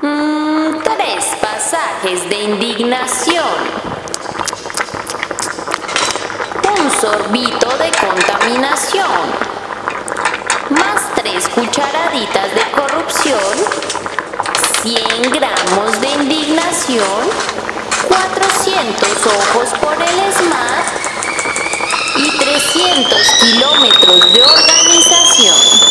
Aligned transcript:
Mm, 0.00 0.78
tres 0.84 1.24
pasajes 1.40 2.28
de 2.28 2.36
indignación. 2.44 3.44
Un 6.78 6.90
sorbito 7.00 7.68
de 7.78 7.90
contaminación. 7.90 9.08
Más 10.70 11.02
tres 11.16 11.48
cucharaditas 11.48 12.54
de 12.54 12.70
corrupción. 12.76 13.40
100 14.82 15.32
gramos 15.32 16.00
de 16.00 16.10
indignación. 16.10 17.30
400 18.06 19.26
ojos 19.26 19.68
por 19.80 19.94
el 19.94 20.32
SMAT. 20.32 20.86
Y 22.18 22.38
300 22.38 23.30
kilómetros 23.40 24.32
de 24.32 24.42
organización. 24.42 25.87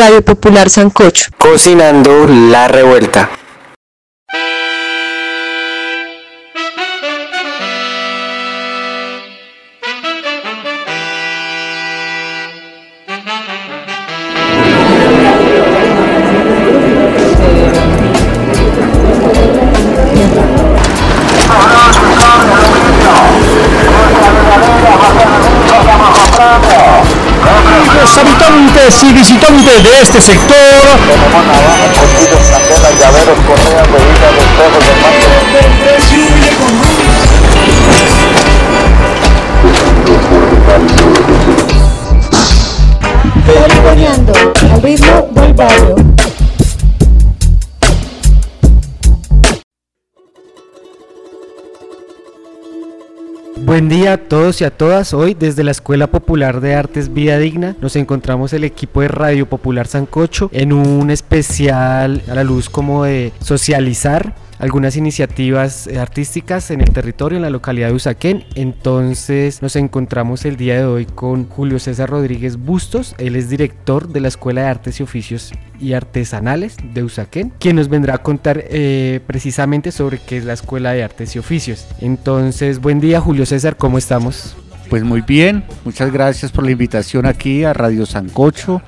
Radio 0.00 0.22
Popular 0.22 0.70
Sancocho. 0.70 1.26
Cocinando 1.36 2.24
la 2.26 2.66
revuelta. 2.68 3.39
Habitantes 28.50 29.02
y 29.04 29.12
visitantes 29.12 29.82
de 29.82 30.00
este 30.00 30.20
sector. 30.20 30.56
Californiando 43.46 44.32
al 44.72 44.82
ritmo 44.82 45.28
del 45.32 45.52
barrio. 45.54 46.09
Buen 53.62 53.88
día 53.88 54.14
a 54.14 54.16
todos 54.16 54.60
y 54.60 54.64
a 54.64 54.70
todas. 54.70 55.12
Hoy 55.12 55.34
desde 55.34 55.64
la 55.64 55.70
Escuela 55.70 56.06
Popular 56.06 56.60
de 56.60 56.74
Artes 56.74 57.12
Vida 57.12 57.38
Digna 57.38 57.76
nos 57.80 57.94
encontramos 57.94 58.52
el 58.52 58.64
equipo 58.64 59.02
de 59.02 59.08
Radio 59.08 59.46
Popular 59.46 59.86
Sancocho 59.86 60.48
en 60.52 60.72
un 60.72 61.10
especial 61.10 62.22
a 62.28 62.34
la 62.34 62.42
luz 62.42 62.70
como 62.70 63.04
de 63.04 63.32
socializar 63.40 64.34
algunas 64.60 64.96
iniciativas 64.96 65.86
eh, 65.86 65.98
artísticas 65.98 66.70
en 66.70 66.82
el 66.82 66.90
territorio, 66.90 67.36
en 67.36 67.42
la 67.42 67.50
localidad 67.50 67.88
de 67.88 67.94
Usaquén. 67.94 68.44
Entonces 68.54 69.62
nos 69.62 69.74
encontramos 69.74 70.44
el 70.44 70.56
día 70.56 70.76
de 70.76 70.84
hoy 70.84 71.06
con 71.06 71.48
Julio 71.48 71.78
César 71.78 72.10
Rodríguez 72.10 72.58
Bustos, 72.58 73.14
él 73.18 73.36
es 73.36 73.48
director 73.48 74.08
de 74.08 74.20
la 74.20 74.28
Escuela 74.28 74.62
de 74.62 74.68
Artes 74.68 75.00
y 75.00 75.02
Oficios 75.02 75.52
y 75.80 75.94
Artesanales 75.94 76.76
de 76.92 77.02
Usaquén, 77.02 77.52
quien 77.58 77.76
nos 77.76 77.88
vendrá 77.88 78.16
a 78.16 78.18
contar 78.18 78.62
eh, 78.68 79.20
precisamente 79.26 79.92
sobre 79.92 80.18
qué 80.18 80.36
es 80.36 80.44
la 80.44 80.52
Escuela 80.52 80.92
de 80.92 81.02
Artes 81.02 81.34
y 81.34 81.38
Oficios. 81.38 81.86
Entonces, 82.00 82.80
buen 82.80 83.00
día 83.00 83.20
Julio 83.20 83.46
César, 83.46 83.76
¿cómo 83.76 83.96
estamos? 83.96 84.56
Pues 84.90 85.02
muy 85.04 85.22
bien, 85.22 85.64
muchas 85.84 86.12
gracias 86.12 86.52
por 86.52 86.64
la 86.64 86.72
invitación 86.72 87.24
aquí 87.24 87.64
a 87.64 87.72
Radio 87.72 88.04
Sancocho. 88.04 88.82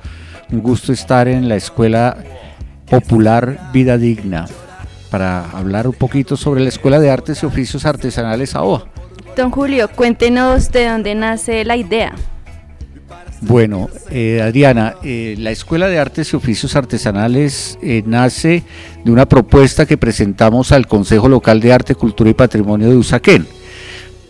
Un 0.51 0.61
gusto 0.61 0.93
estar 0.93 1.27
en 1.27 1.49
la 1.49 1.55
Escuela 1.55 2.17
Popular 2.85 3.71
Vida 3.73 3.97
Digna 3.97 4.45
para 5.13 5.47
hablar 5.51 5.85
un 5.85 5.93
poquito 5.93 6.35
sobre 6.35 6.61
la 6.61 6.69
Escuela 6.69 6.99
de 6.99 7.11
Artes 7.11 7.43
y 7.43 7.45
Oficios 7.45 7.85
Artesanales 7.85 8.55
AOA. 8.55 8.87
Don 9.37 9.51
Julio, 9.51 9.87
cuéntenos 9.95 10.71
de 10.71 10.87
dónde 10.89 11.13
nace 11.13 11.63
la 11.65 11.77
idea. 11.77 12.15
Bueno, 13.41 13.89
eh, 14.09 14.41
Adriana, 14.41 14.95
eh, 15.03 15.35
la 15.37 15.51
Escuela 15.51 15.87
de 15.87 15.99
Artes 15.99 16.33
y 16.33 16.35
Oficios 16.35 16.75
Artesanales 16.75 17.77
eh, 17.83 18.01
nace 18.07 18.63
de 19.05 19.11
una 19.11 19.27
propuesta 19.27 19.85
que 19.85 19.97
presentamos 19.97 20.71
al 20.71 20.87
Consejo 20.87 21.29
Local 21.29 21.59
de 21.59 21.73
Arte, 21.73 21.93
Cultura 21.93 22.31
y 22.31 22.33
Patrimonio 22.33 22.89
de 22.89 22.95
Usaquén 22.95 23.45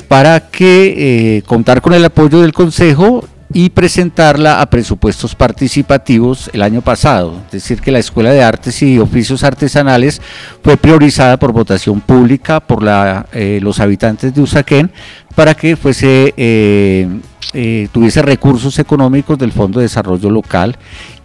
para 0.09 0.49
que 0.49 1.41
contar 1.47 1.81
con 1.81 1.93
el 1.93 2.03
apoyo 2.03 2.41
del 2.41 2.51
Consejo 2.51 3.23
y 3.53 3.69
presentarla 3.69 4.61
a 4.61 4.69
presupuestos 4.69 5.35
participativos 5.35 6.49
el 6.53 6.63
año 6.63 6.81
pasado. 6.81 7.39
Es 7.45 7.51
decir, 7.51 7.81
que 7.81 7.91
la 7.91 7.99
Escuela 7.99 8.31
de 8.31 8.43
Artes 8.43 8.81
y 8.81 8.97
Oficios 8.97 9.43
Artesanales 9.43 10.21
fue 10.63 10.75
priorizada 10.75 11.37
por 11.37 11.51
votación 11.51 12.01
pública 12.01 12.59
por 12.59 12.81
la, 12.81 13.27
eh, 13.31 13.59
los 13.61 13.79
habitantes 13.79 14.33
de 14.33 14.41
Usaquén 14.41 14.91
para 15.35 15.53
que 15.53 15.75
fuese, 15.75 16.33
eh, 16.35 17.07
eh, 17.53 17.87
tuviese 17.91 18.23
recursos 18.23 18.79
económicos 18.79 19.37
del 19.37 19.51
Fondo 19.51 19.79
de 19.79 19.85
Desarrollo 19.85 20.31
Local 20.31 20.75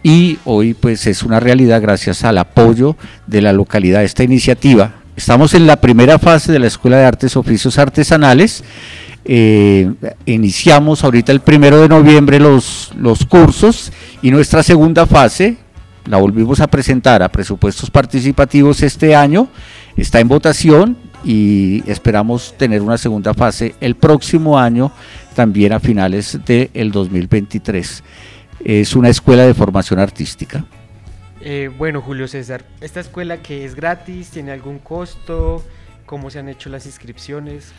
y 0.03 0.37
hoy 0.45 0.75
pues 0.75 1.07
es 1.07 1.23
una 1.23 1.39
realidad 1.39 1.81
gracias 1.81 2.23
al 2.23 2.37
apoyo 2.37 2.95
de 3.25 3.41
la 3.41 3.53
localidad 3.53 4.01
a 4.01 4.03
esta 4.03 4.23
iniciativa. 4.23 4.93
Estamos 5.15 5.53
en 5.53 5.67
la 5.67 5.81
primera 5.81 6.17
fase 6.17 6.51
de 6.51 6.59
la 6.59 6.67
Escuela 6.67 6.97
de 6.97 7.05
Artes 7.05 7.35
y 7.35 7.39
Oficios 7.39 7.77
Artesanales. 7.77 8.63
Eh, 9.25 9.91
iniciamos 10.25 11.03
ahorita 11.03 11.31
el 11.31 11.41
primero 11.41 11.81
de 11.81 11.89
noviembre 11.89 12.39
los, 12.39 12.91
los 12.97 13.25
cursos 13.25 13.91
y 14.21 14.31
nuestra 14.31 14.63
segunda 14.63 15.05
fase 15.05 15.57
la 16.09 16.17
volvimos 16.17 16.59
a 16.59 16.67
presentar 16.67 17.21
a 17.21 17.29
presupuestos 17.29 17.91
participativos 17.91 18.81
este 18.81 19.15
año, 19.15 19.47
está 19.95 20.19
en 20.19 20.27
votación 20.27 20.97
y 21.23 21.83
esperamos 21.89 22.55
tener 22.57 22.81
una 22.81 22.97
segunda 22.97 23.33
fase 23.33 23.75
el 23.79 23.95
próximo 23.95 24.57
año, 24.57 24.91
también 25.35 25.71
a 25.71 25.79
finales 25.79 26.39
del 26.45 26.91
2023. 26.91 28.03
Es 28.65 28.95
una 28.95 29.09
escuela 29.09 29.43
de 29.43 29.53
formación 29.53 29.99
artística. 29.99 30.65
Eh, 31.41 31.69
bueno, 31.77 32.01
Julio 32.01 32.27
César, 32.27 32.65
¿esta 32.81 32.99
escuela 32.99 33.37
que 33.37 33.63
es 33.63 33.75
gratis? 33.75 34.29
¿Tiene 34.31 34.51
algún 34.51 34.79
costo? 34.79 35.63
¿Cómo 36.09 36.31
se 36.31 36.39
han 36.39 36.49
hecho 36.49 36.71
las 36.71 36.87
inscripciones? 36.87 37.71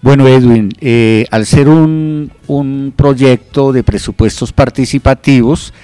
Bueno, 0.00 0.26
Edwin, 0.26 0.70
eh, 0.80 1.26
al 1.30 1.44
ser 1.44 1.68
un, 1.68 2.32
un 2.46 2.94
proyecto 2.96 3.74
de 3.74 3.82
presupuestos 3.82 4.54
participativos, 4.54 5.74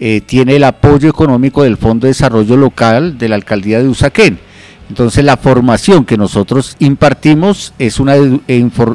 eh, 0.00 0.22
tiene 0.22 0.56
el 0.56 0.64
apoyo 0.64 1.08
económico 1.08 1.62
del 1.62 1.76
Fondo 1.76 2.08
de 2.08 2.14
Desarrollo 2.14 2.56
Local 2.56 3.16
de 3.16 3.28
la 3.28 3.36
Alcaldía 3.36 3.80
de 3.80 3.86
Usaquén. 3.86 4.40
Entonces 4.88 5.24
la 5.24 5.36
formación 5.36 6.04
que 6.04 6.16
nosotros 6.16 6.74
impartimos 6.80 7.72
es 7.78 8.00
una, 8.00 8.16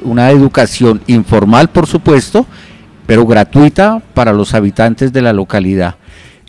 una 0.03 0.29
educación 0.29 0.99
informal, 1.07 1.69
por 1.69 1.87
supuesto, 1.87 2.45
pero 3.07 3.25
gratuita 3.25 4.03
para 4.13 4.33
los 4.33 4.53
habitantes 4.53 5.13
de 5.13 5.21
la 5.21 5.31
localidad. 5.31 5.95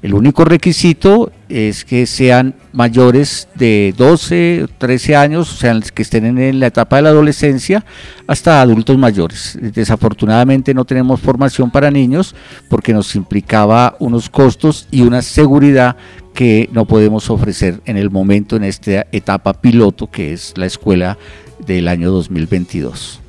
El 0.02 0.14
único 0.14 0.44
requisito 0.44 1.30
es 1.48 1.84
que 1.84 2.06
sean 2.06 2.56
mayores 2.72 3.48
de 3.54 3.94
12, 3.96 4.66
13 4.78 5.16
años, 5.16 5.52
o 5.52 5.56
sea, 5.56 5.78
que 5.94 6.02
estén 6.02 6.38
en 6.38 6.60
la 6.60 6.68
etapa 6.68 6.96
de 6.96 7.02
la 7.02 7.08
adolescencia, 7.10 7.84
hasta 8.26 8.60
adultos 8.60 8.98
mayores. 8.98 9.58
Desafortunadamente 9.60 10.74
no 10.74 10.84
tenemos 10.84 11.20
formación 11.20 11.70
para 11.70 11.90
niños 11.90 12.34
porque 12.68 12.92
nos 12.92 13.14
implicaba 13.14 13.96
unos 13.98 14.28
costos 14.28 14.88
y 14.90 15.02
una 15.02 15.22
seguridad 15.22 15.96
que 16.34 16.68
no 16.72 16.86
podemos 16.86 17.30
ofrecer 17.30 17.80
en 17.84 17.96
el 17.96 18.10
momento, 18.10 18.56
en 18.56 18.64
esta 18.64 19.06
etapa 19.12 19.52
piloto 19.54 20.10
que 20.10 20.32
es 20.32 20.54
la 20.56 20.66
escuela 20.66 21.18
del 21.66 21.88
año 21.88 22.10
2022. 22.10 23.21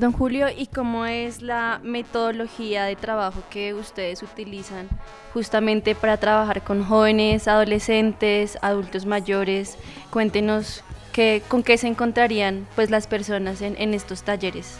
Don 0.00 0.12
Julio, 0.12 0.46
¿y 0.48 0.64
cómo 0.64 1.04
es 1.04 1.42
la 1.42 1.78
metodología 1.84 2.84
de 2.84 2.96
trabajo 2.96 3.42
que 3.50 3.74
ustedes 3.74 4.22
utilizan 4.22 4.88
justamente 5.34 5.94
para 5.94 6.16
trabajar 6.16 6.64
con 6.64 6.82
jóvenes, 6.82 7.46
adolescentes, 7.46 8.56
adultos 8.62 9.04
mayores? 9.04 9.76
Cuéntenos 10.08 10.82
qué, 11.12 11.42
con 11.48 11.62
qué 11.62 11.76
se 11.76 11.86
encontrarían 11.86 12.66
pues 12.76 12.88
las 12.88 13.06
personas 13.06 13.60
en, 13.60 13.92
estos 13.92 14.22
talleres. 14.22 14.72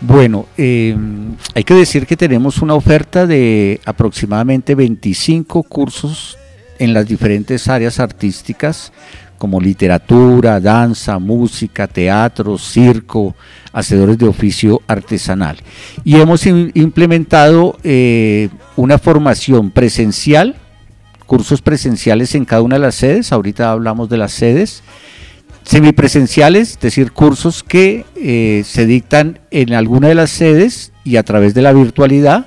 Bueno, 0.00 0.46
eh, 0.56 0.96
hay 1.52 1.64
que 1.64 1.74
decir 1.74 2.06
que 2.06 2.16
tenemos 2.16 2.58
una 2.58 2.74
oferta 2.74 3.26
de 3.26 3.80
aproximadamente 3.84 4.76
25 4.76 5.60
cursos 5.64 6.38
en 6.78 6.94
las 6.94 7.08
diferentes 7.08 7.66
áreas 7.66 7.98
artísticas 7.98 8.92
como 9.42 9.60
literatura, 9.60 10.60
danza, 10.60 11.18
música, 11.18 11.88
teatro, 11.88 12.56
circo, 12.58 13.34
hacedores 13.72 14.16
de 14.16 14.28
oficio 14.28 14.80
artesanal. 14.86 15.56
Y 16.04 16.14
hemos 16.14 16.46
im- 16.46 16.70
implementado 16.74 17.76
eh, 17.82 18.50
una 18.76 18.98
formación 18.98 19.72
presencial, 19.72 20.54
cursos 21.26 21.60
presenciales 21.60 22.36
en 22.36 22.44
cada 22.44 22.62
una 22.62 22.76
de 22.76 22.82
las 22.82 22.94
sedes, 22.94 23.32
ahorita 23.32 23.72
hablamos 23.72 24.08
de 24.08 24.18
las 24.18 24.30
sedes, 24.30 24.84
semipresenciales, 25.64 26.70
es 26.70 26.80
decir, 26.80 27.10
cursos 27.10 27.64
que 27.64 28.04
eh, 28.14 28.62
se 28.64 28.86
dictan 28.86 29.40
en 29.50 29.72
alguna 29.74 30.06
de 30.06 30.14
las 30.14 30.30
sedes 30.30 30.92
y 31.02 31.16
a 31.16 31.24
través 31.24 31.52
de 31.52 31.62
la 31.62 31.72
virtualidad, 31.72 32.46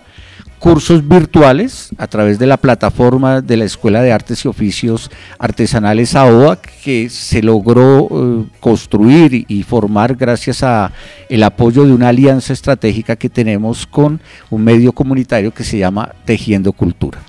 cursos 0.59 1.07
virtuales 1.07 1.89
a 1.97 2.07
través 2.07 2.39
de 2.39 2.47
la 2.47 2.57
plataforma 2.57 3.41
de 3.41 3.57
la 3.57 3.65
Escuela 3.65 4.01
de 4.01 4.11
Artes 4.11 4.45
y 4.45 4.47
Oficios 4.47 5.11
Artesanales 5.37 6.15
AOA 6.15 6.57
que 6.83 7.09
se 7.09 7.41
logró 7.41 8.07
eh, 8.11 8.45
construir 8.59 9.45
y, 9.47 9.63
formar 9.63 10.15
gracias 10.15 10.63
a 10.63 10.91
el 11.29 11.43
apoyo 11.43 11.85
de 11.85 11.93
una 11.93 12.09
alianza 12.09 12.53
estratégica 12.53 13.15
que 13.15 13.29
tenemos 13.29 13.85
con 13.87 14.21
un 14.49 14.63
medio 14.63 14.91
comunitario 14.91 15.53
que 15.53 15.63
se 15.63 15.77
llama 15.77 16.13
Tejiendo 16.25 16.71
Cultura. 16.71 17.19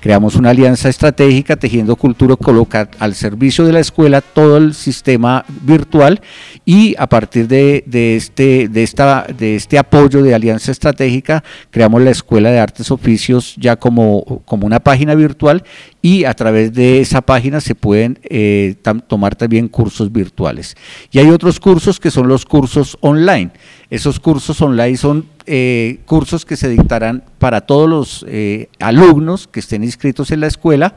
Creamos 0.00 0.36
una 0.36 0.50
alianza 0.50 0.88
estratégica, 0.88 1.56
Tejiendo 1.56 1.96
Cultura 1.96 2.36
coloca 2.36 2.88
al 2.98 3.14
servicio 3.14 3.64
de 3.64 3.72
la 3.72 3.80
escuela 3.80 4.20
todo 4.20 4.56
el 4.56 4.74
sistema 4.74 5.44
virtual 5.62 6.20
y 6.64 6.94
a 6.98 7.08
partir 7.08 7.48
de, 7.48 7.84
este, 8.16 8.68
de, 8.68 8.82
esta, 8.82 9.26
de 9.36 9.56
este 9.56 9.78
apoyo 9.78 10.22
de 10.22 10.34
alianza 10.34 10.72
estratégica 10.72 11.42
creamos 11.70 12.02
la 12.02 12.10
Escuela 12.10 12.50
de 12.50 12.58
Artes 12.58 12.90
Oficios 12.90 13.54
ya 13.56 13.76
como, 13.76 14.42
como 14.44 14.66
una 14.66 14.80
página 14.80 15.14
virtual 15.14 15.64
y 16.04 16.24
a 16.24 16.34
través 16.34 16.74
de 16.74 17.00
esa 17.00 17.22
página 17.22 17.62
se 17.62 17.74
pueden 17.74 18.18
eh, 18.24 18.74
tomar 19.06 19.36
también 19.36 19.68
cursos 19.68 20.12
virtuales. 20.12 20.76
Y 21.10 21.18
hay 21.18 21.30
otros 21.30 21.58
cursos 21.58 21.98
que 21.98 22.10
son 22.10 22.28
los 22.28 22.44
cursos 22.44 22.98
online. 23.00 23.50
Esos 23.94 24.18
cursos 24.18 24.60
online 24.60 24.96
son 24.96 25.24
eh, 25.46 26.00
cursos 26.04 26.44
que 26.44 26.56
se 26.56 26.68
dictarán 26.68 27.22
para 27.38 27.60
todos 27.60 27.88
los 27.88 28.26
eh, 28.28 28.68
alumnos 28.80 29.46
que 29.46 29.60
estén 29.60 29.84
inscritos 29.84 30.32
en 30.32 30.40
la 30.40 30.48
escuela 30.48 30.96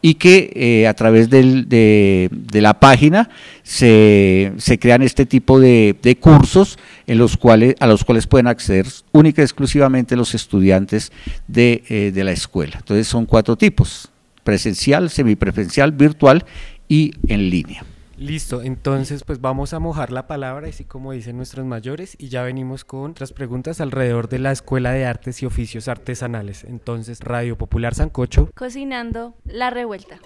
y 0.00 0.14
que 0.14 0.52
eh, 0.54 0.86
a 0.86 0.94
través 0.94 1.28
de, 1.28 2.30
la 2.52 2.78
página 2.78 3.30
se, 3.64 4.52
crean 4.80 5.02
este 5.02 5.26
tipo 5.26 5.58
de, 5.58 6.18
cursos 6.20 6.78
en 7.08 7.18
los 7.18 7.36
cuales, 7.36 7.74
a 7.80 7.88
los 7.88 8.04
cuales 8.04 8.28
pueden 8.28 8.46
acceder 8.46 8.86
única 9.10 9.42
y 9.42 9.44
exclusivamente 9.44 10.14
los 10.14 10.32
estudiantes 10.36 11.10
de, 11.48 12.12
de 12.14 12.22
la 12.22 12.30
escuela. 12.30 12.76
Entonces 12.76 13.08
son 13.08 13.26
cuatro 13.26 13.56
tipos, 13.56 14.08
presencial, 14.44 15.10
semipresencial, 15.10 15.90
virtual 15.90 16.44
y 16.86 17.10
en 17.26 17.50
línea. 17.50 17.84
Listo, 18.18 18.62
entonces 18.62 19.24
pues 19.24 19.40
vamos 19.40 19.74
a 19.74 19.78
mojar 19.78 20.10
la 20.10 20.26
palabra, 20.26 20.68
así 20.68 20.84
como 20.84 21.12
dicen 21.12 21.36
nuestros 21.36 21.66
mayores, 21.66 22.16
y 22.18 22.28
ya 22.28 22.42
venimos 22.42 22.84
con 22.84 23.10
otras 23.10 23.32
preguntas 23.32 23.80
alrededor 23.80 24.28
de 24.28 24.38
la 24.38 24.52
Escuela 24.52 24.92
de 24.92 25.04
Artes 25.04 25.42
y 25.42 25.46
Oficios 25.46 25.88
Artesanales. 25.88 26.64
Entonces, 26.64 27.20
Radio 27.20 27.56
Popular 27.58 27.94
Sancocho. 27.94 28.50
Cocinando 28.54 29.34
la 29.44 29.70
revuelta. 29.70 30.18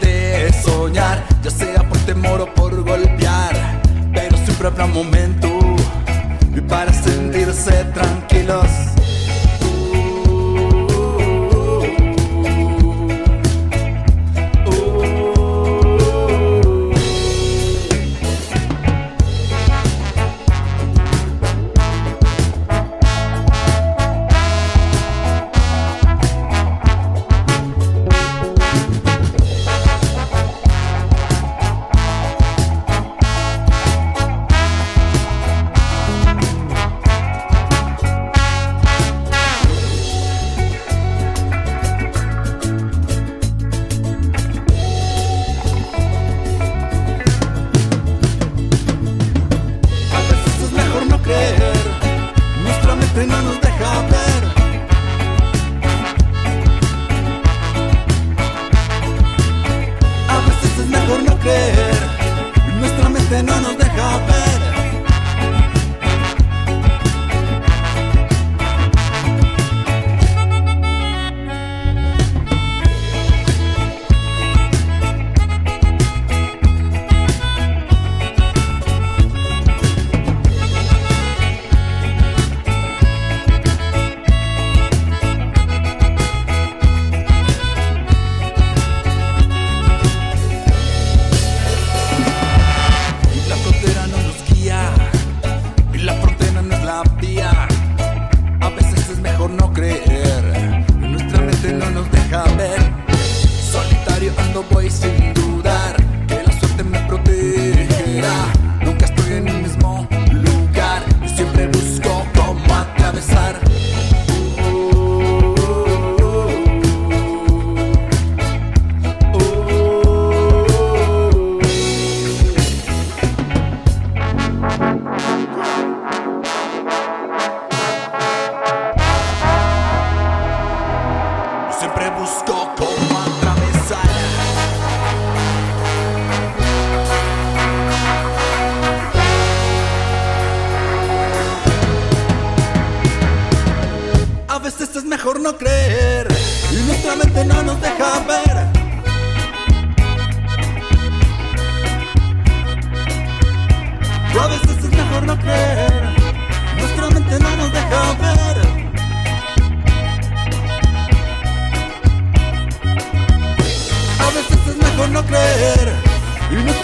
de 0.00 0.52
soñar, 0.64 1.24
ya 1.42 1.50
sea 1.50 1.88
por 1.88 1.98
temor 1.98 2.40
o 2.40 2.54
por 2.54 2.82
golpear, 2.82 3.80
pero 4.12 4.36
siempre 4.38 4.68
habrá 4.68 4.84
un 4.84 4.92
momento 4.92 5.48
y 6.54 6.60
para 6.60 6.92
sentirse 6.92 7.84
tranquilo. 7.92 8.21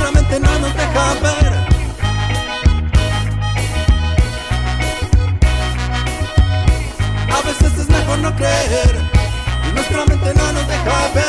solamente 0.09 0.41
no 0.41 0.59
nos 0.59 0.75
deja 0.75 1.15
ver. 1.15 1.53
A 7.31 7.43
veces 7.47 7.79
es 7.79 7.89
mejor 7.89 8.19
no 8.21 8.35
creer, 8.35 8.97
y 9.69 9.73
nuestra 9.75 10.07
mente 10.07 10.35
no 10.35 10.53
nos 10.53 10.67
deja 10.67 11.09
ver. 11.15 11.28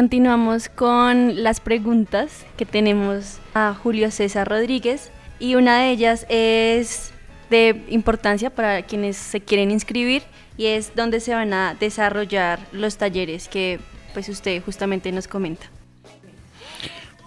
Continuamos 0.00 0.70
con 0.70 1.42
las 1.42 1.60
preguntas 1.60 2.46
que 2.56 2.64
tenemos 2.64 3.38
a 3.52 3.74
Julio 3.74 4.10
César 4.10 4.48
Rodríguez 4.48 5.10
y 5.38 5.56
una 5.56 5.82
de 5.82 5.90
ellas 5.90 6.24
es 6.30 7.12
de 7.50 7.84
importancia 7.90 8.48
para 8.48 8.80
quienes 8.80 9.18
se 9.18 9.42
quieren 9.42 9.70
inscribir 9.70 10.22
y 10.56 10.68
es 10.68 10.92
dónde 10.96 11.20
se 11.20 11.34
van 11.34 11.52
a 11.52 11.76
desarrollar 11.78 12.60
los 12.72 12.96
talleres 12.96 13.48
que 13.48 13.78
pues 14.14 14.30
usted 14.30 14.62
justamente 14.62 15.12
nos 15.12 15.28
comenta. 15.28 15.66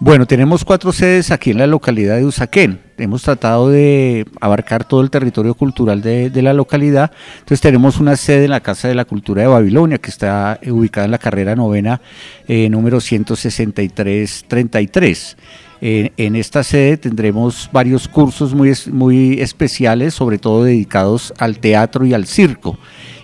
Bueno, 0.00 0.26
tenemos 0.26 0.64
cuatro 0.64 0.90
sedes 0.92 1.30
aquí 1.30 1.52
en 1.52 1.58
la 1.58 1.68
localidad 1.68 2.16
de 2.16 2.24
Usaquén. 2.24 2.80
Hemos 2.98 3.22
tratado 3.22 3.68
de 3.68 4.26
abarcar 4.40 4.84
todo 4.84 5.02
el 5.02 5.10
territorio 5.10 5.54
cultural 5.54 6.02
de, 6.02 6.42
la 6.42 6.52
localidad. 6.52 7.12
Entonces 7.34 7.60
tenemos 7.60 8.00
una 8.00 8.16
sede 8.16 8.46
en 8.46 8.50
la 8.50 8.58
Casa 8.60 8.88
de 8.88 8.96
la 8.96 9.04
Cultura 9.04 9.42
de 9.42 9.48
Babilonia, 9.48 9.98
que 9.98 10.10
está 10.10 10.58
ubicada 10.66 11.04
en 11.04 11.12
la 11.12 11.18
carrera 11.18 11.54
novena 11.54 12.00
eh, 12.48 12.68
número 12.68 13.00
16333. 13.00 15.36
en 15.80 16.36
esta 16.36 16.64
sede 16.64 16.96
tendremos 16.96 17.70
varios 17.72 18.08
cursos 18.08 18.52
muy, 18.52 18.72
muy 18.90 19.40
especiales, 19.40 20.14
sobre 20.14 20.38
todo 20.38 20.64
dedicados 20.64 21.32
al 21.38 21.60
teatro 21.60 22.04
y 22.04 22.14
al 22.14 22.26
circo. 22.26 22.78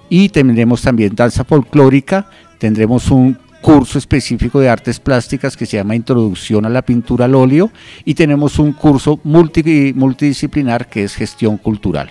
Y 0.09 0.29
tendremos 0.29 0.83
también 0.83 1.17
danza 1.17 1.43
folclórica, 1.45 2.31
tendremos 2.59 3.11
un 3.11 3.50
curso 3.61 3.99
específico 3.99 4.61
de 4.61 4.69
artes 4.69 5.00
plásticas 5.00 5.57
que 5.57 5.67
se 5.67 5.76
llama 5.76 5.97
Introducción 5.97 6.64
a 6.64 6.69
la 6.69 6.83
pintura 6.83 7.26
al 7.26 7.35
óleo 7.35 7.71
y 8.05 8.14
tenemos 8.14 8.59
un 8.59 8.73
curso 8.73 9.21
multidisciplinar 9.25 10.88
que 10.88 11.05
es 11.05 11.14
gestión 11.14 11.59
cultural. 11.59 12.11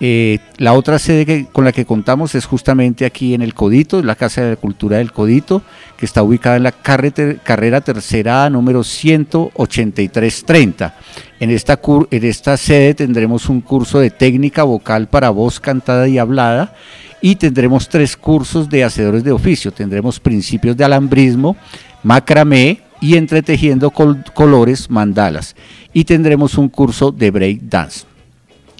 Eh, 0.00 0.38
la 0.58 0.74
otra 0.74 1.00
sede 1.00 1.48
con 1.52 1.64
la 1.64 1.72
que 1.72 1.84
contamos 1.84 2.36
es 2.36 2.46
justamente 2.46 3.04
aquí 3.04 3.34
en 3.34 3.42
el 3.42 3.52
Codito, 3.52 4.00
la 4.00 4.14
Casa 4.14 4.42
de 4.42 4.50
la 4.50 4.56
Cultura 4.56 4.98
del 4.98 5.10
Codito, 5.10 5.62
que 5.96 6.06
está 6.06 6.22
ubicada 6.22 6.56
en 6.56 6.62
la 6.62 6.70
carrera 6.70 7.80
tercera 7.80 8.48
número 8.48 8.84
18330. 8.84 10.94
En 11.40 11.50
esta, 11.50 11.80
en 12.10 12.24
esta 12.24 12.56
sede 12.56 12.94
tendremos 12.94 13.48
un 13.48 13.60
curso 13.60 13.98
de 13.98 14.10
técnica 14.10 14.62
vocal 14.62 15.08
para 15.08 15.30
voz 15.30 15.58
cantada 15.58 16.06
y 16.06 16.18
hablada 16.18 16.74
y 17.20 17.36
tendremos 17.36 17.88
tres 17.88 18.16
cursos 18.16 18.68
de 18.68 18.84
hacedores 18.84 19.24
de 19.24 19.32
oficio. 19.32 19.72
Tendremos 19.72 20.20
principios 20.20 20.76
de 20.76 20.84
alambrismo, 20.84 21.56
macramé 22.02 22.80
y 23.00 23.16
entretejiendo 23.16 23.90
colores 23.90 24.90
mandalas. 24.90 25.56
Y 25.92 26.04
tendremos 26.04 26.58
un 26.58 26.68
curso 26.68 27.12
de 27.12 27.30
break 27.30 27.60
dance. 27.62 28.06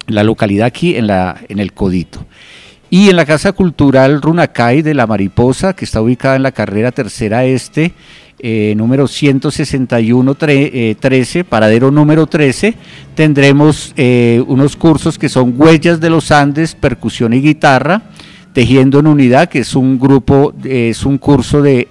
La 0.07 0.23
localidad 0.23 0.67
aquí 0.67 0.95
en, 0.95 1.07
la, 1.07 1.39
en 1.49 1.59
el 1.59 1.73
Codito. 1.73 2.25
Y 2.89 3.09
en 3.09 3.17
la 3.17 3.25
Casa 3.25 3.51
Cultural 3.51 4.21
Runacay 4.21 4.81
de 4.81 4.95
la 4.95 5.05
Mariposa, 5.05 5.73
que 5.73 5.85
está 5.85 6.01
ubicada 6.01 6.35
en 6.35 6.43
la 6.43 6.51
carrera 6.51 6.91
tercera 6.91 7.45
este, 7.45 7.93
eh, 8.39 8.73
número 8.77 9.07
161 9.07 10.33
13, 10.33 11.39
eh, 11.39 11.43
paradero 11.43 11.91
número 11.91 12.25
13, 12.25 12.73
tendremos 13.13 13.93
eh, 13.95 14.41
unos 14.47 14.75
cursos 14.75 15.19
que 15.19 15.29
son 15.29 15.53
Huellas 15.57 15.99
de 15.99 16.09
los 16.09 16.31
Andes, 16.31 16.73
Percusión 16.73 17.33
y 17.33 17.41
Guitarra, 17.41 18.01
Tejiendo 18.53 18.99
en 18.99 19.07
Unidad, 19.07 19.47
que 19.47 19.59
es 19.59 19.75
un 19.75 19.99
grupo, 19.99 20.53
es 20.63 21.05
un 21.05 21.17
curso 21.17 21.61
de, 21.61 21.87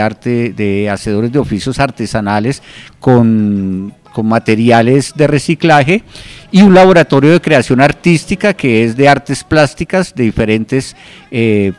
arte, 0.00 0.52
de 0.52 0.88
hacedores 0.90 1.30
de 1.32 1.38
oficios 1.38 1.78
artesanales 1.78 2.62
con, 2.98 3.92
materiales 4.22 5.12
de 5.16 5.26
reciclaje 5.26 6.02
y 6.50 6.62
un 6.62 6.74
laboratorio 6.74 7.32
de 7.32 7.40
creación 7.40 7.80
artística 7.80 8.52
que 8.52 8.84
es 8.84 8.96
de 8.96 9.08
artes 9.08 9.42
plásticas 9.42 10.14
de 10.14 10.24
diferentes 10.24 10.96
eh, 11.30 11.72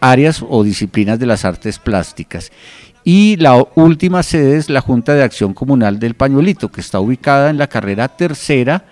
áreas 0.00 0.44
o 0.46 0.62
disciplinas 0.62 1.18
de 1.18 1.26
las 1.26 1.44
artes 1.44 1.78
plásticas. 1.78 2.50
Y 3.04 3.36
la 3.36 3.62
última 3.74 4.22
sede 4.22 4.56
es 4.56 4.70
la 4.70 4.80
Junta 4.80 5.12
de 5.12 5.22
Acción 5.22 5.52
Comunal 5.52 5.98
del 5.98 6.14
Pañuelito, 6.14 6.70
que 6.70 6.80
está 6.80 7.00
ubicada 7.00 7.50
en 7.50 7.58
la 7.58 7.66
carrera 7.66 8.08
tercera, 8.08 8.86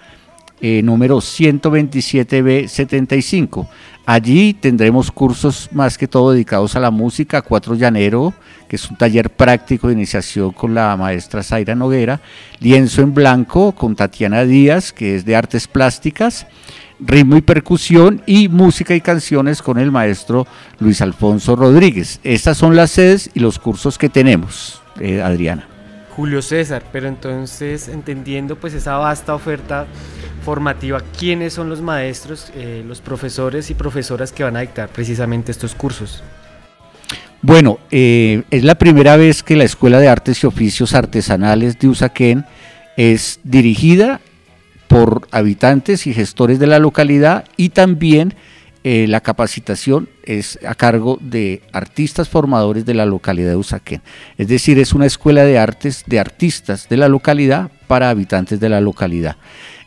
eh, 0.60 0.82
número 0.82 1.18
127B75. 1.18 3.68
Allí 4.04 4.54
tendremos 4.54 5.12
cursos 5.12 5.68
más 5.72 5.96
que 5.96 6.08
todo 6.08 6.32
dedicados 6.32 6.74
a 6.74 6.80
la 6.80 6.90
música, 6.90 7.42
Cuatro 7.42 7.74
Llanero, 7.74 8.34
que 8.68 8.76
es 8.76 8.90
un 8.90 8.96
taller 8.96 9.30
práctico 9.30 9.86
de 9.86 9.94
iniciación 9.94 10.52
con 10.52 10.74
la 10.74 10.96
maestra 10.96 11.42
Zaira 11.42 11.74
Noguera, 11.74 12.20
Lienzo 12.58 13.02
en 13.02 13.14
Blanco 13.14 13.72
con 13.72 13.94
Tatiana 13.94 14.44
Díaz, 14.44 14.92
que 14.92 15.16
es 15.16 15.24
de 15.24 15.36
artes 15.36 15.68
plásticas, 15.68 16.46
ritmo 16.98 17.36
y 17.36 17.42
percusión 17.42 18.22
y 18.26 18.48
música 18.48 18.94
y 18.94 19.00
canciones 19.00 19.62
con 19.62 19.78
el 19.78 19.90
maestro 19.90 20.46
Luis 20.80 21.00
Alfonso 21.00 21.56
Rodríguez. 21.56 22.20
Estas 22.24 22.58
son 22.58 22.76
las 22.76 22.90
sedes 22.90 23.30
y 23.34 23.40
los 23.40 23.58
cursos 23.58 23.98
que 23.98 24.08
tenemos, 24.08 24.82
eh, 25.00 25.22
Adriana. 25.22 25.71
Julio 26.16 26.42
César, 26.42 26.82
pero 26.92 27.08
entonces 27.08 27.88
entendiendo 27.88 28.56
pues 28.56 28.74
esa 28.74 28.96
vasta 28.96 29.34
oferta 29.34 29.86
formativa, 30.44 31.00
¿quiénes 31.18 31.52
son 31.52 31.68
los 31.68 31.80
maestros, 31.80 32.52
eh, 32.54 32.84
los 32.86 33.00
profesores 33.00 33.70
y 33.70 33.74
profesoras 33.74 34.32
que 34.32 34.44
van 34.44 34.56
a 34.56 34.60
dictar 34.60 34.88
precisamente 34.88 35.52
estos 35.52 35.74
cursos? 35.74 36.22
Bueno, 37.40 37.78
eh, 37.90 38.42
es 38.50 38.62
la 38.62 38.76
primera 38.76 39.16
vez 39.16 39.42
que 39.42 39.56
la 39.56 39.64
Escuela 39.64 39.98
de 39.98 40.08
Artes 40.08 40.42
y 40.42 40.46
Oficios 40.46 40.94
Artesanales 40.94 41.78
de 41.78 41.88
Usaquén 41.88 42.44
es 42.96 43.40
dirigida 43.42 44.20
por 44.86 45.26
habitantes 45.30 46.06
y 46.06 46.14
gestores 46.14 46.58
de 46.58 46.66
la 46.66 46.78
localidad 46.78 47.44
y 47.56 47.70
también 47.70 48.34
eh, 48.84 49.06
la 49.08 49.20
capacitación 49.20 50.08
es 50.24 50.58
a 50.66 50.74
cargo 50.74 51.18
de 51.20 51.62
artistas 51.72 52.28
formadores 52.28 52.84
de 52.84 52.94
la 52.94 53.06
localidad 53.06 53.50
de 53.50 53.56
Usaquén. 53.56 54.02
Es 54.38 54.48
decir, 54.48 54.78
es 54.78 54.92
una 54.92 55.06
escuela 55.06 55.44
de 55.44 55.58
artes 55.58 56.02
de 56.06 56.18
artistas 56.18 56.88
de 56.88 56.96
la 56.96 57.08
localidad 57.08 57.70
para 57.86 58.10
habitantes 58.10 58.58
de 58.58 58.68
la 58.68 58.80
localidad. 58.80 59.36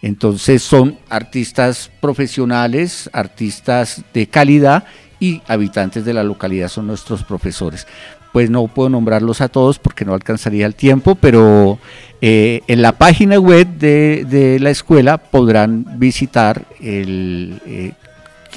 Entonces 0.01 0.61
son 0.61 0.97
artistas 1.09 1.91
profesionales, 1.99 3.09
artistas 3.11 4.03
de 4.13 4.27
calidad 4.27 4.85
y 5.19 5.41
habitantes 5.47 6.05
de 6.05 6.13
la 6.13 6.23
localidad 6.23 6.69
son 6.69 6.87
nuestros 6.87 7.23
profesores. 7.23 7.87
Pues 8.31 8.49
no 8.49 8.67
puedo 8.67 8.89
nombrarlos 8.89 9.41
a 9.41 9.47
todos 9.49 9.79
porque 9.79 10.05
no 10.05 10.13
alcanzaría 10.13 10.65
el 10.65 10.75
tiempo, 10.75 11.15
pero 11.15 11.79
eh, 12.21 12.61
en 12.67 12.81
la 12.81 12.93
página 12.93 13.39
web 13.39 13.67
de, 13.77 14.57
la 14.61 14.69
escuela 14.69 15.17
podrán 15.17 15.99
visitar 15.99 16.65
el, 16.81 17.61
eh, 17.65 17.93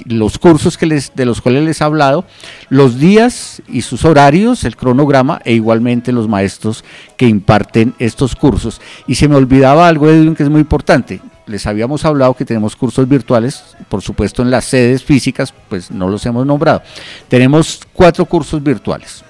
los 0.06 0.38
cursos 0.38 0.76
que 0.76 0.86
les, 0.86 1.12
de 1.14 1.24
los 1.24 1.40
cuales 1.40 1.64
les 1.64 1.80
he 1.80 1.84
hablado, 1.84 2.24
los 2.68 2.98
días 2.98 3.62
y 3.68 3.82
sus 3.82 4.04
horarios, 4.04 4.64
el 4.64 4.76
cronograma 4.76 5.40
e 5.44 5.54
igualmente 5.54 6.12
los 6.12 6.28
maestros 6.28 6.84
que 7.16 7.26
imparten 7.26 7.94
estos 7.98 8.36
cursos. 8.36 8.80
Y 9.06 9.14
se 9.14 9.28
me 9.28 9.36
olvidaba 9.36 9.88
algo, 9.88 10.08
Edwin, 10.08 10.34
que 10.34 10.42
es 10.42 10.48
muy 10.48 10.60
importante. 10.60 11.20
Les 11.46 11.66
habíamos 11.66 12.04
hablado 12.04 12.34
que 12.34 12.44
tenemos 12.44 12.76
cursos 12.76 13.08
virtuales, 13.08 13.76
por 13.88 14.02
supuesto 14.02 14.42
en 14.42 14.50
las 14.50 14.66
sedes 14.66 15.02
físicas, 15.02 15.54
pues 15.68 15.90
no 15.90 16.08
los 16.08 16.24
hemos 16.26 16.44
nombrado. 16.44 16.82
Tenemos 17.28 17.80
cuatro 17.92 18.26
cursos 18.26 18.62
virtuales. 18.62 19.24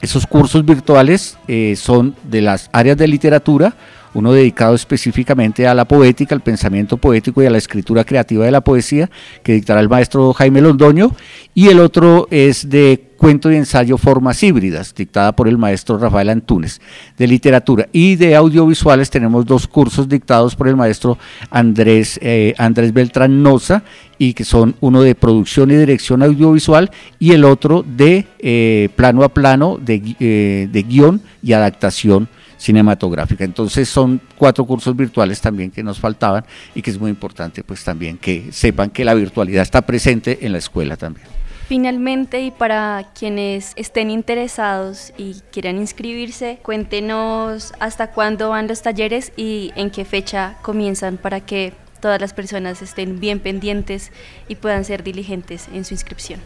Esos 0.00 0.26
cursos 0.26 0.64
virtuales 0.64 1.36
eh, 1.46 1.76
son 1.76 2.16
de 2.22 2.40
las 2.40 2.70
áreas 2.72 2.96
de 2.96 3.06
literatura, 3.06 3.74
uno 4.14 4.32
dedicado 4.32 4.74
específicamente 4.74 5.66
a 5.66 5.74
la 5.74 5.84
poética, 5.84 6.34
al 6.34 6.40
pensamiento 6.40 6.96
poético 6.96 7.42
y 7.42 7.46
a 7.46 7.50
la 7.50 7.58
escritura 7.58 8.04
creativa 8.04 8.44
de 8.44 8.50
la 8.50 8.62
poesía, 8.62 9.10
que 9.42 9.52
dictará 9.52 9.80
el 9.80 9.88
maestro 9.88 10.32
Jaime 10.32 10.60
Londoño, 10.60 11.14
y 11.54 11.68
el 11.68 11.80
otro 11.80 12.26
es 12.30 12.68
de 12.68 13.10
cuento 13.20 13.52
y 13.52 13.56
ensayo 13.56 13.98
formas 13.98 14.42
híbridas, 14.42 14.94
dictada 14.94 15.32
por 15.32 15.46
el 15.46 15.58
maestro 15.58 15.98
Rafael 15.98 16.30
Antunes, 16.30 16.80
de 17.18 17.26
literatura. 17.26 17.86
Y 17.92 18.16
de 18.16 18.34
audiovisuales 18.34 19.10
tenemos 19.10 19.44
dos 19.44 19.66
cursos 19.66 20.08
dictados 20.08 20.56
por 20.56 20.68
el 20.68 20.76
maestro 20.76 21.18
Andrés, 21.50 22.18
eh, 22.22 22.54
Andrés 22.56 22.94
Beltrán 22.94 23.42
Noza, 23.42 23.82
y 24.16 24.32
que 24.32 24.44
son 24.44 24.74
uno 24.80 25.02
de 25.02 25.14
producción 25.14 25.70
y 25.70 25.76
dirección 25.76 26.22
audiovisual 26.22 26.90
y 27.18 27.32
el 27.32 27.44
otro 27.44 27.84
de 27.86 28.26
eh, 28.38 28.88
plano 28.96 29.22
a 29.22 29.28
plano, 29.28 29.78
de, 29.78 30.14
eh, 30.18 30.68
de 30.72 30.82
guion 30.82 31.20
y 31.42 31.52
adaptación 31.52 32.28
cinematográfica. 32.60 33.42
Entonces 33.42 33.88
son 33.88 34.20
cuatro 34.36 34.64
cursos 34.66 34.94
virtuales 34.94 35.40
también 35.40 35.70
que 35.70 35.82
nos 35.82 35.98
faltaban 35.98 36.44
y 36.74 36.82
que 36.82 36.90
es 36.90 37.00
muy 37.00 37.10
importante 37.10 37.64
pues 37.64 37.82
también 37.82 38.18
que 38.18 38.52
sepan 38.52 38.90
que 38.90 39.04
la 39.04 39.14
virtualidad 39.14 39.62
está 39.62 39.80
presente 39.80 40.38
en 40.42 40.52
la 40.52 40.58
escuela 40.58 40.96
también. 40.96 41.26
Finalmente, 41.68 42.42
y 42.42 42.50
para 42.50 43.12
quienes 43.16 43.72
estén 43.76 44.10
interesados 44.10 45.12
y 45.16 45.36
quieran 45.52 45.76
inscribirse, 45.78 46.58
cuéntenos 46.62 47.72
hasta 47.78 48.10
cuándo 48.10 48.50
van 48.50 48.66
los 48.66 48.82
talleres 48.82 49.32
y 49.36 49.70
en 49.76 49.90
qué 49.90 50.04
fecha 50.04 50.56
comienzan 50.62 51.16
para 51.16 51.40
que 51.40 51.72
todas 52.00 52.20
las 52.20 52.34
personas 52.34 52.82
estén 52.82 53.20
bien 53.20 53.38
pendientes 53.38 54.10
y 54.48 54.56
puedan 54.56 54.84
ser 54.84 55.04
diligentes 55.04 55.68
en 55.72 55.84
su 55.84 55.94
inscripción. 55.94 56.40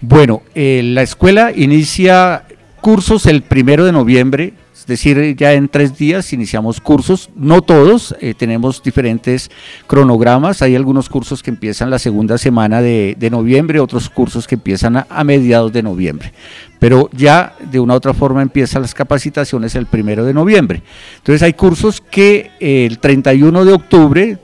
Bueno, 0.00 0.42
eh, 0.54 0.80
la 0.82 1.02
escuela 1.02 1.52
inicia 1.54 2.44
cursos 2.80 3.26
el 3.26 3.42
primero 3.42 3.84
de 3.84 3.92
noviembre 3.92 4.54
es 4.80 4.86
decir, 4.86 5.36
ya 5.36 5.52
en 5.52 5.68
tres 5.68 5.98
días 5.98 6.32
iniciamos 6.32 6.80
cursos, 6.80 7.28
no 7.36 7.60
todos, 7.60 8.16
eh, 8.18 8.32
tenemos 8.32 8.82
diferentes 8.82 9.50
cronogramas, 9.86 10.62
hay 10.62 10.74
algunos 10.74 11.10
cursos 11.10 11.42
que 11.42 11.50
empiezan 11.50 11.90
la 11.90 11.98
segunda 11.98 12.38
semana 12.38 12.80
de, 12.80 13.28
noviembre, 13.30 13.78
otros 13.78 14.08
cursos 14.08 14.48
que 14.48 14.54
empiezan 14.54 14.96
a, 14.96 15.24
mediados 15.24 15.70
de 15.74 15.82
noviembre, 15.82 16.32
pero 16.78 17.10
ya 17.12 17.54
de 17.70 17.78
una 17.78 17.92
u 17.92 17.96
otra 17.98 18.14
forma 18.14 18.40
empiezan 18.40 18.80
las 18.80 18.94
capacitaciones 18.94 19.74
el 19.74 19.84
primero 19.84 20.24
de 20.24 20.32
noviembre. 20.32 20.82
Entonces 21.18 21.42
hay 21.42 21.52
cursos 21.52 22.00
que 22.00 22.50
eh, 22.58 22.86
el 22.86 22.98
31 23.00 23.66
de 23.66 23.72
octubre 23.74 24.38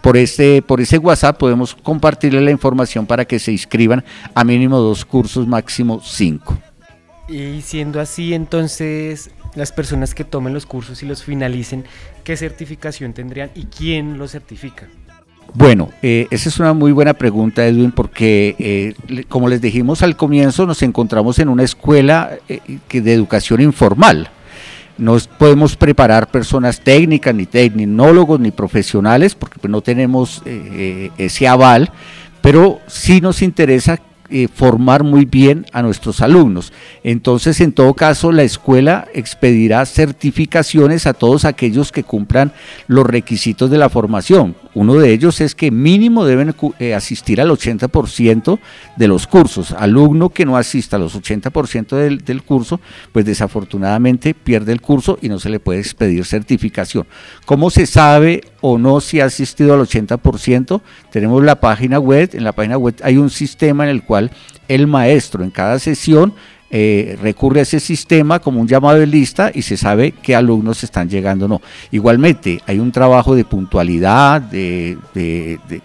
por, 0.01 0.17
ese, 0.17 0.62
por 0.67 0.81
ese 0.81 0.99
WhatsApp 0.99 1.39
podemos 1.39 1.75
compartirle 1.75 2.41
la 2.41 2.51
información 2.51 3.07
para 3.07 3.25
que 3.25 3.39
se 3.39 3.53
inscriban 3.53 4.05
a 4.35 4.45
mínimo 4.45 4.79
dos 4.79 5.05
cursos, 5.05 5.47
máximo 5.47 6.01
cinco. 6.03 6.59
Y 7.29 7.61
siendo 7.62 8.01
así, 8.01 8.35
entonces, 8.35 9.31
las 9.55 9.71
personas 9.71 10.15
que 10.15 10.25
tomen 10.25 10.55
los 10.55 10.67
cursos 10.67 11.03
y 11.03 11.07
los 11.07 11.23
finalicen, 11.23 11.85
¿qué 12.25 12.37
certificación 12.37 13.12
tendrían 13.12 13.51
y 13.55 13.64
quién 13.66 14.18
los 14.18 14.33
certifica? 14.33 14.88
Bueno, 15.55 15.90
eh, 16.03 16.29
esa 16.31 16.49
es 16.49 16.59
una 16.59 16.73
muy 16.73 16.92
buena 16.92 17.14
pregunta, 17.14 17.66
Edwin, 17.66 17.92
porque 17.92 18.57
eh, 18.59 19.25
como 19.29 19.49
les 19.49 19.61
dijimos 19.61 20.03
al 20.03 20.16
comienzo, 20.16 20.66
nos 20.66 20.83
encontramos 20.83 21.38
en 21.38 21.49
una 21.49 21.62
escuela 21.62 22.38
de 22.49 23.12
educación 23.12 23.61
informal 23.61 24.31
no 25.03 25.19
podemos 25.37 25.77
preparar 25.77 26.29
personas 26.29 26.81
técnicas, 26.81 27.35
ni 27.35 27.47
tecnólogos, 27.47 28.38
ni 28.38 28.53
profesionales, 28.53 29.35
porque 29.35 29.69
no 29.69 29.81
tenemos 29.81 30.43
eh, 30.45 30.69
eh, 30.73 31.11
ese 31.19 31.49
aval, 31.49 31.91
pero 32.41 32.81
sí 32.87 33.21
nos 33.21 33.43
interesa 33.43 33.99
eh, 34.33 34.49
formar 34.53 35.05
muy 35.05 35.25
bien 35.25 35.66
a 35.73 35.83
nuestros 35.83 36.21
alumnos. 36.23 36.73
Entonces, 37.05 37.61
en 37.61 37.73
todo 37.73 37.95
caso, 37.95 38.33
la 38.33 38.42
escuela 38.42 39.07
expedirá 39.14 39.85
certificaciones 39.87 41.07
a 41.07 41.12
todos 41.12 41.45
aquellos 41.45 41.92
que 41.92 42.03
cumplan 42.03 42.53
los 42.87 43.07
requisitos 43.07 43.71
de 43.71 43.79
la 43.79 43.88
formación. 43.88 44.57
Uno 44.75 44.95
de 44.95 45.12
ellos 45.12 45.40
es 45.40 45.55
que 45.55 45.71
mínimo 45.71 46.25
deben 46.25 46.55
eh, 46.79 46.95
asistir 46.95 47.40
al 47.40 47.51
80% 47.51 48.59
de 48.97 49.09
los 49.09 49.27
cursos. 49.27 49.73
Alumno 49.73 50.31
que 50.31 50.47
no 50.47 50.57
asista 50.57 50.97
a 50.97 50.99
los 50.99 51.14
80% 51.14 51.97
del, 51.97 52.25
del 52.25 52.42
curso, 52.42 52.81
pues 53.12 53.25
desafortunadamente 53.25 54.35
pierde 54.35 54.73
el 54.73 54.81
curso 54.81 55.18
y 55.21 55.29
no 55.29 55.38
se 55.38 55.51
le 55.51 55.61
puede 55.61 55.81
expedir 55.81 56.25
certificación. 56.25 57.07
¿Cómo 57.45 57.71
se 57.71 57.87
sabe 57.87 58.42
o 58.62 58.79
no 58.79 59.03
si 59.03 59.20
ha 59.20 59.27
asistido 59.27 59.75
al 59.75 59.81
80%? 59.81 60.81
Tenemos 61.11 61.44
la 61.44 61.61
página 61.61 61.98
web, 61.98 62.31
en 62.33 62.44
la 62.44 62.53
página 62.53 62.79
web 62.79 62.94
hay 63.03 63.18
un 63.18 63.29
sistema 63.29 63.85
en 63.85 63.90
el 63.90 64.03
cual 64.03 64.31
el 64.68 64.87
maestro 64.87 65.44
en 65.44 65.51
cada 65.51 65.79
sesión 65.79 66.33
eh, 66.70 67.18
recurre 67.20 67.61
a 67.61 67.64
ese 67.64 67.81
sistema 67.81 68.38
como 68.38 68.59
un 68.59 68.66
llamado 68.66 68.98
de 68.98 69.07
lista 69.07 69.51
y 69.53 69.61
se 69.61 69.77
sabe 69.77 70.12
qué 70.22 70.35
alumnos 70.35 70.83
están 70.83 71.11
llegando 71.11 71.44
o 71.44 71.48
no. 71.48 71.61
Igualmente, 71.90 72.62
hay 72.66 72.79
un 72.79 72.90
trabajo 72.90 73.35
de 73.35 73.44
puntualidad, 73.44 74.40
de, 74.40 74.96
de, 75.12 75.61
de, 75.68 75.77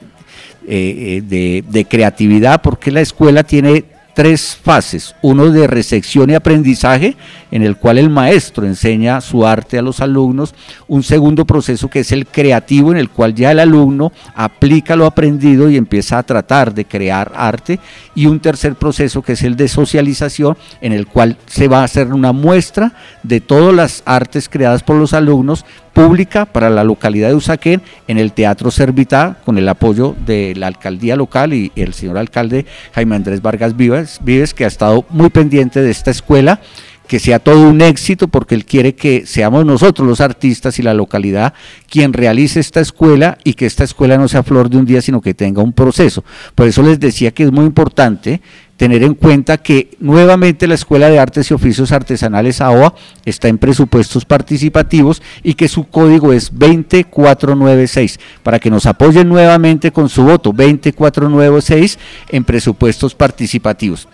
eh, 0.65 1.21
eh, 1.29 1.63
de 1.67 1.85
creatividad, 1.85 2.61
porque 2.61 2.91
la 2.91 3.01
escuela 3.01 3.43
tiene 3.43 3.96
tres 4.17 4.57
fases. 4.59 5.13
Uno 5.21 5.51
de 5.51 5.67
recepción 5.67 6.31
y 6.31 6.33
aprendizaje, 6.33 7.15
en 7.51 7.61
el 7.61 7.77
cual 7.77 7.99
el 7.99 8.09
maestro 8.09 8.65
enseña 8.65 9.21
su 9.21 9.45
arte 9.45 9.77
a 9.77 9.83
los 9.83 9.99
alumnos. 9.99 10.55
Un 10.87 11.03
segundo 11.03 11.45
proceso 11.45 11.87
que 11.87 11.99
es 11.99 12.11
el 12.11 12.25
creativo, 12.25 12.89
en 12.91 12.97
el 12.97 13.11
cual 13.11 13.35
ya 13.35 13.51
el 13.51 13.59
alumno 13.59 14.11
aplica 14.33 14.95
lo 14.95 15.05
aprendido 15.05 15.69
y 15.69 15.77
empieza 15.77 16.17
a 16.17 16.23
tratar 16.23 16.73
de 16.73 16.85
crear 16.85 17.31
arte. 17.35 17.79
Y 18.15 18.25
un 18.25 18.39
tercer 18.39 18.73
proceso 18.73 19.21
que 19.21 19.33
es 19.33 19.43
el 19.43 19.55
de 19.55 19.67
socialización, 19.67 20.57
en 20.81 20.93
el 20.93 21.05
cual 21.05 21.37
se 21.45 21.67
va 21.67 21.81
a 21.81 21.83
hacer 21.83 22.07
una 22.07 22.31
muestra 22.31 22.93
de 23.21 23.39
todas 23.39 23.75
las 23.75 24.01
artes 24.07 24.49
creadas 24.49 24.81
por 24.81 24.95
los 24.95 25.13
alumnos 25.13 25.63
pública 25.97 26.45
para 26.45 26.69
la 26.69 26.83
localidad 26.83 27.29
de 27.29 27.33
Usaquén 27.33 27.81
en 28.07 28.19
el 28.19 28.31
Teatro 28.31 28.69
Servitá 28.69 29.37
con 29.43 29.57
el 29.57 29.67
apoyo 29.67 30.15
de 30.27 30.53
la 30.55 30.67
alcaldía 30.67 31.15
local 31.15 31.55
y 31.55 31.71
el 31.75 31.95
señor 31.95 32.19
alcalde 32.19 32.67
Jaime 32.93 33.15
Andrés 33.15 33.41
Vargas 33.41 33.75
Vives, 34.21 34.53
que 34.53 34.65
ha 34.65 34.67
estado 34.67 35.05
muy 35.09 35.29
pendiente 35.29 35.81
de 35.81 35.91
esta 35.91 36.11
escuela 36.11 36.61
que 37.07 37.19
sea 37.19 37.39
todo 37.39 37.69
un 37.69 37.81
éxito 37.81 38.27
porque 38.27 38.53
él 38.53 38.65
quiere 38.65 38.93
que 38.93 39.25
seamos 39.25 39.65
nosotros 39.65 40.07
los 40.07 40.21
artistas 40.21 40.77
y 40.77 40.83
la 40.83 40.93
localidad 40.93 41.53
quien 41.89 42.13
realice 42.13 42.59
esta 42.59 42.81
escuela 42.81 43.37
y 43.43 43.53
que 43.53 43.65
esta 43.65 43.83
escuela 43.83 44.17
no 44.17 44.27
sea 44.27 44.43
flor 44.43 44.69
de 44.69 44.77
un 44.77 44.85
día, 44.85 45.01
sino 45.01 45.21
que 45.21 45.33
tenga 45.33 45.63
un 45.63 45.73
proceso. 45.73 46.23
Por 46.53 46.67
eso 46.67 46.83
les 46.83 46.99
decía 46.99 47.31
que 47.31 47.43
es 47.43 47.51
muy 47.51 47.65
importante 47.65 48.41
tener 48.77 49.03
en 49.03 49.15
cuenta 49.15 49.57
que 49.57 49.89
nuevamente 49.99 50.67
la 50.67 50.75
Escuela 50.75 51.09
de 51.09 51.19
Artes 51.19 51.49
y 51.49 51.53
Oficios 51.53 51.91
Artesanales 51.91 52.61
AOA 52.61 52.93
está 53.25 53.47
en 53.47 53.57
presupuestos 53.57 54.23
participativos 54.23 55.21
y 55.43 55.55
que 55.55 55.67
su 55.67 55.85
código 55.85 56.31
es 56.31 56.51
20496 56.53 58.19
para 58.43 58.59
que 58.59 58.69
nos 58.69 58.85
apoyen 58.85 59.27
nuevamente 59.27 59.91
con 59.91 60.07
su 60.09 60.23
voto 60.23 60.53
20496 60.53 61.97
en 62.29 62.43
presupuestos 62.43 63.15
participativos. 63.15 64.07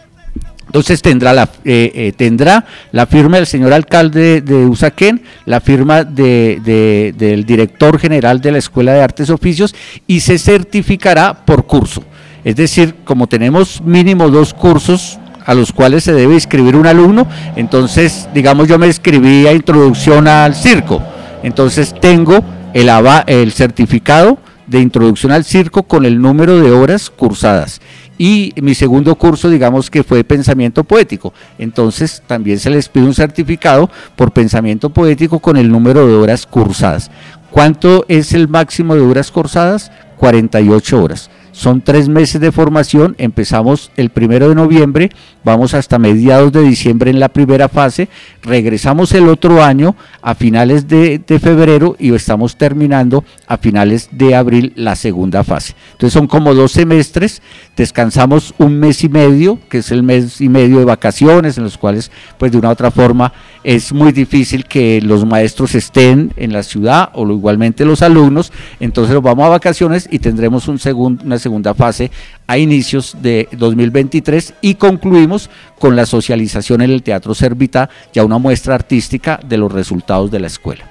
Entonces 0.65 1.01
tendrá 1.01 1.33
la, 1.33 1.49
eh, 1.65 1.91
eh, 1.93 2.13
tendrá 2.15 2.65
la 2.93 3.05
firma 3.05 3.37
del 3.37 3.47
señor 3.47 3.73
alcalde 3.73 4.41
de 4.41 4.65
Usaquén, 4.65 5.21
la 5.45 5.59
firma 5.59 6.05
de, 6.05 7.13
del 7.15 7.45
director 7.45 7.99
general 7.99 8.39
de 8.39 8.53
la 8.53 8.57
Escuela 8.59 8.93
de 8.93 9.01
Artes 9.01 9.27
y 9.27 9.33
Oficios 9.33 9.75
y 10.07 10.21
se 10.21 10.39
certificará 10.39 11.45
por 11.45 11.67
curso. 11.67 12.03
Es 12.43 12.55
decir, 12.55 12.95
como 13.05 13.27
tenemos 13.27 13.81
mínimo 13.81 14.29
dos 14.29 14.53
cursos 14.53 15.19
a 15.45 15.53
los 15.53 15.71
cuales 15.71 16.03
se 16.03 16.13
debe 16.13 16.33
inscribir 16.35 16.75
un 16.75 16.87
alumno, 16.87 17.27
entonces, 17.55 18.27
digamos, 18.33 18.67
yo 18.67 18.77
me 18.79 18.87
inscribí 18.87 19.47
a 19.47 19.53
introducción 19.53 20.27
al 20.27 20.55
circo, 20.55 21.01
entonces 21.41 21.93
tengo 21.99 22.43
el, 22.73 22.89
el 23.27 23.51
certificado 23.51 24.37
de 24.67 24.79
introducción 24.79 25.31
al 25.31 25.43
circo 25.43 25.83
con 25.83 26.05
el 26.05 26.21
número 26.21 26.59
de 26.59 26.71
horas 26.71 27.09
cursadas. 27.09 27.81
Y 28.17 28.53
mi 28.61 28.75
segundo 28.75 29.15
curso, 29.15 29.49
digamos 29.49 29.89
que 29.89 30.03
fue 30.03 30.23
pensamiento 30.23 30.83
poético. 30.83 31.33
Entonces 31.57 32.21
también 32.27 32.59
se 32.59 32.69
les 32.69 32.87
pide 32.87 33.05
un 33.05 33.13
certificado 33.13 33.89
por 34.15 34.31
pensamiento 34.31 34.89
poético 34.89 35.39
con 35.39 35.57
el 35.57 35.69
número 35.69 36.07
de 36.07 36.15
horas 36.15 36.45
cursadas. 36.45 37.09
¿Cuánto 37.49 38.05
es 38.07 38.33
el 38.33 38.47
máximo 38.47 38.95
de 38.95 39.01
horas 39.01 39.31
cursadas? 39.31 39.91
48 40.17 41.03
horas. 41.03 41.29
Son 41.53 41.81
tres 41.81 42.09
meses 42.09 42.41
de 42.41 42.51
formación, 42.51 43.15
empezamos 43.19 43.91
el 43.95 44.09
primero 44.09 44.49
de 44.49 44.55
noviembre, 44.55 45.11
vamos 45.43 45.75
hasta 45.75 45.99
mediados 45.99 46.51
de 46.51 46.63
diciembre 46.63 47.11
en 47.11 47.19
la 47.19 47.29
primera 47.29 47.69
fase, 47.69 48.09
regresamos 48.41 49.11
el 49.11 49.29
otro 49.29 49.63
año 49.63 49.95
a 50.23 50.33
finales 50.33 50.87
de, 50.87 51.21
febrero 51.39 51.95
y 51.99 52.11
estamos 52.13 52.57
terminando 52.57 53.23
a 53.45 53.57
finales 53.57 54.09
de 54.11 54.33
abril 54.33 54.73
la 54.75 54.95
segunda 54.95 55.43
fase. 55.43 55.75
Entonces 55.91 56.13
son 56.13 56.25
como 56.25 56.55
dos 56.55 56.71
semestres, 56.71 57.43
descansamos 57.77 58.55
un 58.57 58.79
mes 58.79 59.03
y 59.03 59.09
medio, 59.09 59.59
que 59.69 59.77
es 59.77 59.91
el 59.91 60.01
mes 60.01 60.41
y 60.41 60.49
medio 60.49 60.79
de 60.79 60.85
vacaciones, 60.85 61.59
en 61.59 61.65
los 61.65 61.77
cuales 61.77 62.09
pues 62.39 62.51
de 62.51 62.57
una 62.57 62.69
u 62.69 62.71
otra 62.71 62.89
forma 62.89 63.31
es 63.63 63.93
muy 63.93 64.11
difícil 64.11 64.65
que 64.65 65.01
los 65.01 65.25
maestros 65.25 65.75
estén 65.75 66.33
en 66.37 66.53
la 66.53 66.63
ciudad 66.63 67.09
o 67.13 67.27
igualmente 67.29 67.85
los 67.85 68.01
alumnos, 68.01 68.51
entonces 68.79 69.13
nos 69.13 69.23
vamos 69.23 69.45
a 69.45 69.49
vacaciones 69.49 70.07
y 70.11 70.19
tendremos 70.19 70.67
un 70.67 70.79
una 71.23 71.39
segunda 71.39 71.73
fase 71.73 72.11
a 72.47 72.57
inicios 72.57 73.15
de 73.21 73.47
2023 73.53 74.55
y 74.61 74.75
concluimos 74.75 75.49
con 75.79 75.95
la 75.95 76.05
socialización 76.05 76.81
en 76.81 76.91
el 76.91 77.03
Teatro 77.03 77.33
Servita, 77.33 77.89
ya 78.13 78.23
una 78.25 78.37
muestra 78.37 78.75
artística 78.75 79.39
de 79.45 79.57
los 79.57 79.71
resultados 79.71 80.29
de 80.29 80.39
la 80.39 80.47
escuela. 80.47 80.83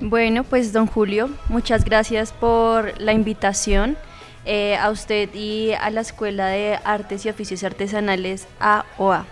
Bueno, 0.00 0.42
pues 0.42 0.72
don 0.72 0.86
Julio, 0.86 1.30
muchas 1.48 1.84
gracias 1.84 2.32
por 2.32 3.00
la 3.00 3.12
invitación. 3.12 3.96
Eh, 4.44 4.76
a 4.76 4.90
usted 4.90 5.32
y 5.34 5.70
a 5.70 5.88
la 5.90 6.00
Escuela 6.00 6.48
de 6.48 6.76
Artes 6.82 7.24
y 7.24 7.28
Oficios 7.28 7.62
Artesanales 7.62 8.48
AOA. 8.58 9.24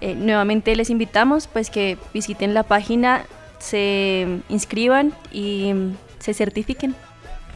Eh, 0.00 0.14
nuevamente 0.14 0.74
les 0.76 0.90
invitamos 0.90 1.46
pues 1.46 1.70
que 1.70 1.98
visiten 2.14 2.54
la 2.54 2.62
página, 2.62 3.24
se 3.58 4.26
inscriban 4.48 5.12
y 5.30 5.72
se 6.18 6.34
certifiquen. 6.34 6.94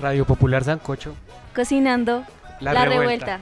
Radio 0.00 0.24
Popular 0.24 0.64
Sancocho. 0.64 1.14
Cocinando 1.54 2.24
la, 2.60 2.84
revuelta. 2.84 3.40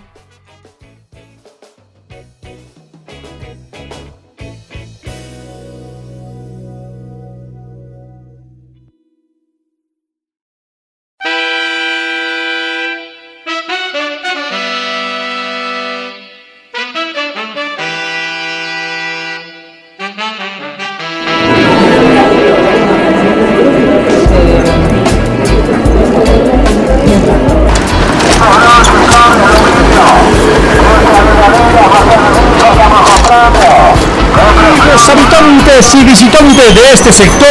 Y 35.83 36.05
visitantes 36.05 36.75
de 36.75 36.92
este 36.92 37.12
sector. 37.12 37.49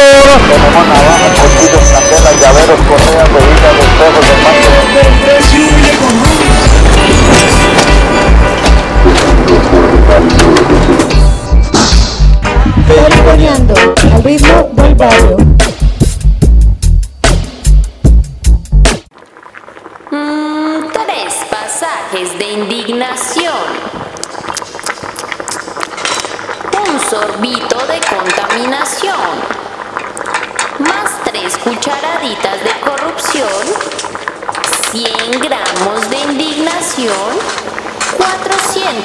Periconeando 12.88 13.74
al 14.14 14.24
ritmo 14.24 14.61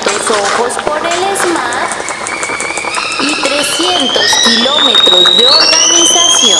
400 0.03 0.31
ojos 0.31 0.73
por 0.85 0.97
el 0.97 1.37
SMAT 1.37 1.89
y 3.21 3.41
300 3.41 4.33
kilómetros 4.43 5.37
de 5.37 5.47
organización. 5.47 6.59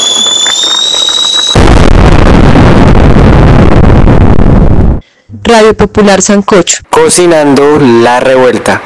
Radio 5.43 5.73
Popular 5.75 6.21
Sancocho. 6.21 6.83
Cocinando 6.89 7.79
la 7.79 8.19
revuelta. 8.19 8.81